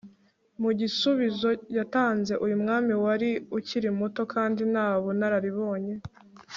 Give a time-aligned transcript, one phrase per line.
[0.61, 5.95] mu gisubizo yatanze, uyu mwami wari ukiri muto kandi nta bunararibonye